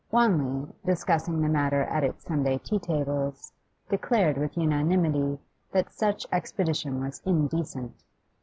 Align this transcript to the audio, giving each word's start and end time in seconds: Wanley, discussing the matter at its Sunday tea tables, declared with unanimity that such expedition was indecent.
Wanley, 0.09 0.73
discussing 0.83 1.43
the 1.43 1.47
matter 1.47 1.83
at 1.83 2.03
its 2.03 2.23
Sunday 2.23 2.57
tea 2.57 2.79
tables, 2.79 3.53
declared 3.87 4.35
with 4.35 4.57
unanimity 4.57 5.37
that 5.73 5.93
such 5.93 6.25
expedition 6.31 6.99
was 6.99 7.21
indecent. 7.23 7.93